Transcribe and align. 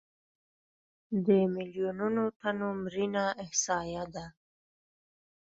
د 1.25 1.27
میلیونونو 1.53 2.23
تنو 2.39 2.69
مړینه 2.81 3.25
احصایه 3.43 4.03
ده. 4.15 4.25